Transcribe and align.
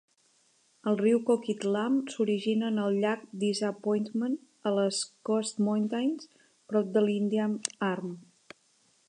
El 0.91 0.95
riu 1.01 1.17
Coquitlam 1.25 1.99
s'origina 2.13 2.71
en 2.73 2.79
el 2.85 2.97
llac 3.03 3.27
Disappointment 3.43 4.39
a 4.71 4.73
les 4.79 5.03
Coast 5.31 5.63
Mountains, 5.69 6.27
prop 6.73 6.91
de 6.97 7.07
l'Indian 7.11 7.55
Arm. 7.93 8.19